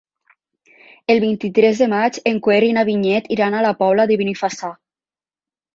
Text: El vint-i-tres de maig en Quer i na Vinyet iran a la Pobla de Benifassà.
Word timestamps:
El 1.15 1.21
vint-i-tres 1.25 1.83
de 1.83 1.89
maig 1.93 2.19
en 2.33 2.41
Quer 2.49 2.59
i 2.71 2.75
na 2.79 2.87
Vinyet 2.91 3.31
iran 3.39 3.61
a 3.61 3.65
la 3.69 3.77
Pobla 3.85 4.11
de 4.15 4.21
Benifassà. 4.25 4.77